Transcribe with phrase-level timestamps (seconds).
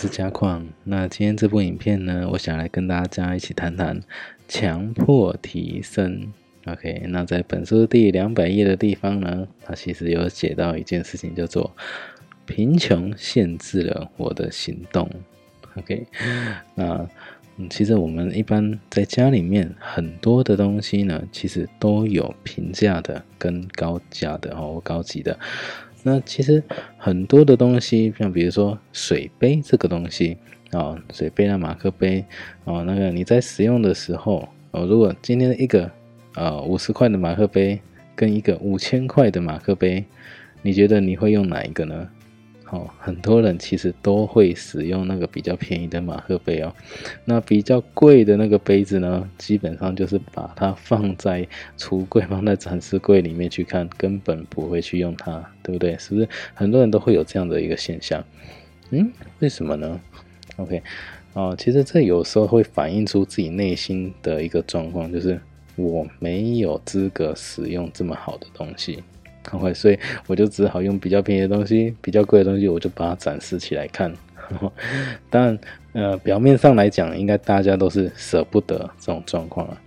[0.00, 0.66] 是嘉矿。
[0.84, 4.00] 那今天这部影片呢，我想来跟大家一起谈谈
[4.48, 6.32] 强迫提升。
[6.64, 11.70] OK，那在本书第两百页的地方呢，它其实有写到一件事情，叫做
[12.46, 15.06] 贫穷限制了我的行动。
[15.76, 16.06] OK，
[16.74, 17.06] 那
[17.68, 25.38] 其实我们一般在家里面很多的东西呢，其实都有平价的跟高价的哦，高级的。
[26.02, 26.62] 那其实
[26.96, 30.36] 很多的东西，像比如说水杯这个东西
[30.70, 32.24] 啊，水杯啊、马克杯
[32.64, 35.90] 啊，那个你在使用的时候哦，如果今天一个
[36.34, 37.80] 呃五十块的马克杯
[38.14, 40.04] 跟一个五千块的马克杯，
[40.62, 42.08] 你觉得你会用哪一个呢？
[42.70, 46.72] 哦，很多人其实都会使用那个比较便宜的马克杯哦。
[47.24, 51.44] 那比较贵的那个杯子呢，基本上就是把它放在
[51.76, 55.98] 橱柜、 放在展示柜里面去看，根本不会去用它，对不对？
[55.98, 58.24] 是不是很多人都会有这样的一个现象？
[58.90, 60.00] 嗯，为什么呢
[60.56, 60.80] ？OK，
[61.32, 65.40] 哦，其实这有时候会反映出自己内心的一个状况，就是
[65.74, 69.02] 我没有资格使用这么好的东西。
[69.58, 74.12] 快，所以我就只好用比较便宜的东西，比较贵的东西，我就把它展示起来看。
[75.28, 75.58] 当然，
[75.92, 79.80] 呃，表面上来讲，应该大家都是舍不得这种状况啊。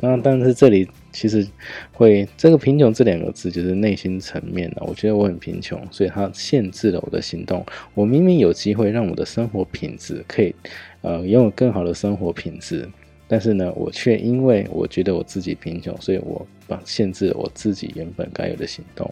[0.00, 1.46] 那但是这里其实
[1.92, 4.82] 会这个贫穷这两个字，就是内心层面的。
[4.86, 7.64] 我觉得我很贫穷，所以它限制了我的行动。
[7.94, 10.54] 我明明有机会让我的生活品质可以，
[11.02, 12.88] 呃，拥有更好的生活品质。
[13.32, 19.10] 但是呢，我却因为我觉得我自己贫穷，所以我把限制我自己原本该有的行动。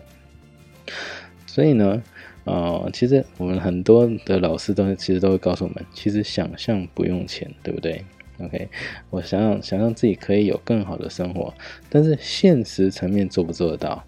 [1.47, 2.03] 所以呢，
[2.45, 8.05] 呃，其实我们很多的老师都其实都会告诉我们，其实想象不用钱，对不对
[8.43, 8.69] ？OK，
[9.09, 11.55] 我想想想让自己可以有更好的生活，
[11.89, 14.05] 但是现实层面做不做得到？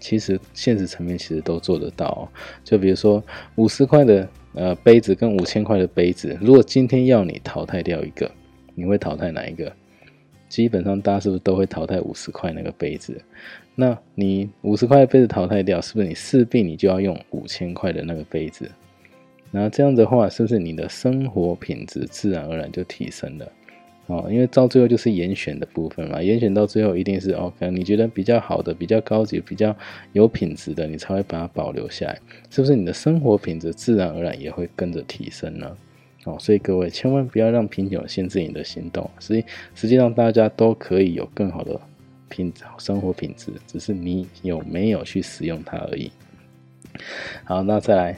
[0.00, 2.28] 其实现实层面其实都做得到。
[2.64, 3.22] 就比如说
[3.54, 8.28] 五十块的呃杯子跟五千块的杯子，如果今天要你淘汰掉一个。
[8.74, 9.72] 你会淘汰哪一个？
[10.48, 13.20] 基本上大家是不是都会淘汰五十块那个杯子？
[13.74, 18.70] 那你五十块杯子淘汰掉，是不是你势必你就要用五千块的那个杯子？
[19.50, 23.52] 那这样的话，是不是你的生活品质自然而然就提升了？
[24.06, 29.74] 哦，因为到最后就是严选的部分嘛，严选到最后一定是 OK，你觉得比较好的、比较高级、比较
[30.12, 32.18] 有品质的，你才会把它保留下来，
[32.50, 35.74] 是不是你的生活品质自然而然也会跟着提升呢？
[36.24, 39.08] 哦，所以各位千万不要让贫穷限制你的行动。
[39.20, 41.78] 实际实际上大家都可以有更好的
[42.28, 46.10] 品生活品质，只是你有没有去使用它而已。
[47.44, 48.16] 好，那再来，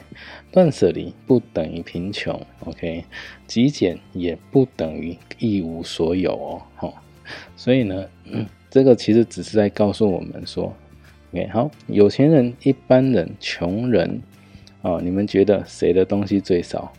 [0.51, 3.03] 断舍离不等于贫穷，OK？
[3.47, 6.61] 极简也不等于一无所有哦。
[6.75, 7.03] 好，
[7.55, 8.05] 所以呢，
[8.69, 10.71] 这个其实只是在告诉我们说
[11.33, 11.47] ，OK？
[11.47, 14.21] 好，有钱人、一般人、穷人，
[14.83, 16.93] 哦，你们觉得谁的东西最少？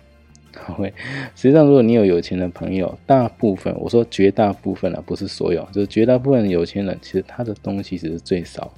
[0.75, 0.93] 会，
[1.35, 8.73] 实际上，如果你有有钱的朋友，大部分我说绝大部分啊，不是所有，就是绝大部分有钱人，其实他的东西其实最少。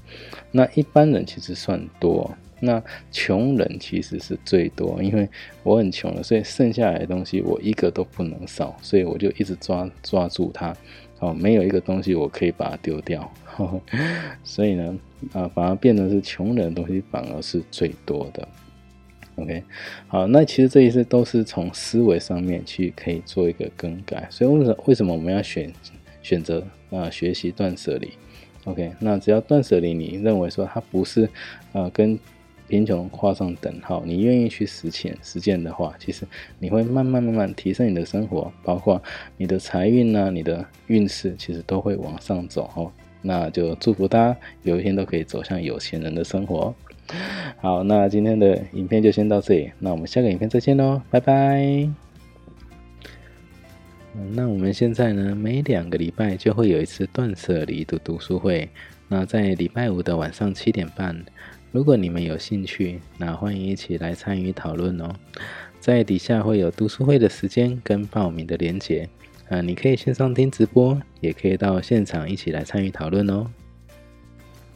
[0.51, 2.31] 那一般人其实算多，
[2.61, 5.29] 那穷人其实是最多，因为
[5.63, 10.75] 我很穷了，所以剩下来的东西我一个都不能少，所以我就一直抓抓住它。
[11.21, 13.81] 哦，没有一个东西我可以把它丢掉，呵 呵
[14.43, 14.99] 所以呢，
[15.35, 18.49] 啊，反而变成是穷人的东西反而是最多的。
[19.41, 19.62] OK，
[20.06, 25.73] 好，那其实这一次都是从思维上面去可以做一个更改，所以为什么为什么我们要选
[26.23, 28.11] 选择啊学习断舍离
[28.65, 31.27] ？OK，那只要断舍离，你认为说它不是
[31.73, 32.19] 啊跟
[32.69, 36.27] 贫穷画上等号，你愿意去实践实践的话，其实
[36.59, 39.03] 你会慢慢慢慢提升你的生活，包括
[39.39, 42.93] 你的财运呐，你的运势其实都会往上走哦。
[43.22, 46.75] 那就祝福大家有一天都可以走向有钱人的生活。
[47.62, 51.91] 好，那今天的影片就先到这里，那我们下个影片再见喽，拜拜。
[54.32, 58.66] 那我们现在呢，每两个礼拜就会有一次断舍离的读书会，
[59.09, 61.15] 那在礼拜五的晚上七点半，
[61.71, 65.15] 如果你们有兴趣，那欢迎一起来参与讨论哦。
[65.78, 69.06] 在底下会有读书会的时间跟报名的连结，
[69.51, 73.47] 啊，你可以线上听直播，也可以到现场一起来参与讨论哦。